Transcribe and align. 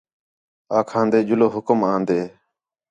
آکھا 0.77 0.99
ندے 1.05 1.19
جلو 1.27 1.47
حکم 1.53 1.79
ان 1.91 2.01
ݙے 2.07 2.19